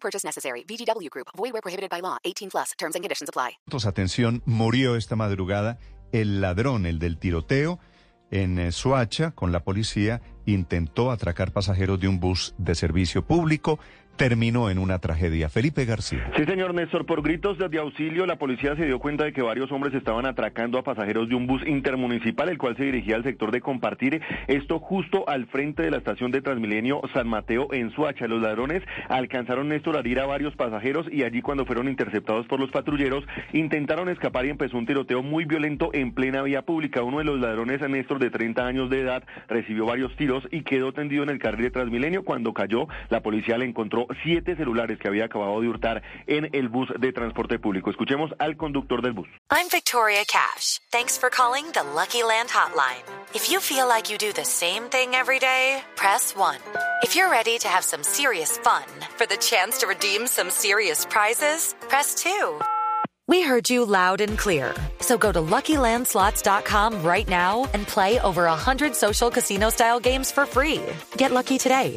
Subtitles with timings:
[0.00, 0.64] Purchase necessary.
[0.64, 1.28] VGW Group.
[1.36, 2.18] Void prohibited by law.
[2.24, 2.72] 18 plus.
[2.78, 3.58] Terms and conditions apply.
[3.88, 5.78] Atención, murió esta madrugada
[6.12, 7.78] el ladrón, el del tiroteo
[8.30, 10.20] en eh, Soacha con la policía.
[10.46, 13.78] Intentó atracar pasajeros de un bus de servicio público
[14.18, 15.48] terminó en una tragedia.
[15.48, 16.30] Felipe García.
[16.36, 19.72] Sí, señor Néstor, por gritos de auxilio, la policía se dio cuenta de que varios
[19.72, 23.52] hombres estaban atracando a pasajeros de un bus intermunicipal, el cual se dirigía al sector
[23.52, 28.26] de Compartir, esto justo al frente de la estación de Transmilenio San Mateo en Suacha.
[28.26, 32.58] Los ladrones alcanzaron, Néstor, a ir a varios pasajeros y allí cuando fueron interceptados por
[32.58, 37.04] los patrulleros, intentaron escapar y empezó un tiroteo muy violento en plena vía pública.
[37.04, 40.92] Uno de los ladrones, Néstor, de 30 años de edad, recibió varios tiros y quedó
[40.92, 42.24] tendido en el carril de Transmilenio.
[42.24, 46.68] Cuando cayó, la policía le encontró siete celulares que había acabado de hurtar en el
[46.68, 47.90] bus de transporte público.
[47.90, 49.28] Escuchemos al conductor del bus.
[49.50, 50.80] I'm Victoria Cash.
[50.90, 53.02] Thanks for calling the Lucky Land Hotline.
[53.34, 56.56] If you feel like you do the same thing every day, press 1.
[57.02, 58.84] If you're ready to have some serious fun
[59.16, 62.60] for the chance to redeem some serious prizes, press 2.
[63.28, 64.74] We heard you loud and clear.
[65.00, 70.80] So go to LuckyLandSlots.com right now and play over 100 social casino-style games for free.
[71.18, 71.96] Get lucky today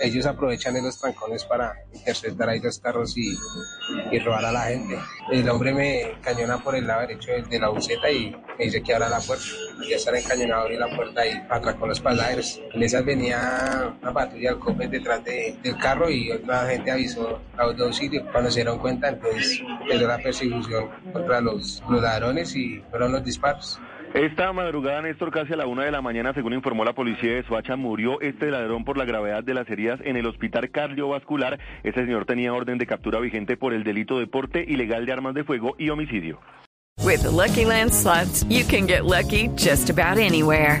[0.00, 3.36] Ellos aprovechan de los trancones para interceptar ahí los carros y,
[4.24, 4.98] robar a la gente.
[5.30, 8.94] El hombre me cañona por el lado derecho de la buceta y me dice que
[8.94, 9.44] abra la puerta.
[9.88, 12.60] Ya estaba encañonado abrir la puerta y atracó los pasajeros.
[12.72, 17.40] En esas venía una patrulla del COPE detrás de, del carro y otra gente avisó
[17.56, 18.24] a los auxilio.
[18.32, 23.78] Cuando se dieron cuenta, entonces empezó la persecución contra los ladrones y fueron los disparos.
[24.14, 27.42] Esta madrugada, Néstor, casi a la una de la mañana, según informó la policía de
[27.42, 31.58] Soacha, murió este ladrón por la gravedad de las heridas en el hospital cardiovascular.
[31.82, 35.34] Este señor tenía orden de captura vigente por el delito de porte ilegal de armas
[35.34, 36.38] de fuego y homicidio.
[37.02, 37.90] With Lucky Land
[38.48, 40.80] you can get lucky just about anywhere.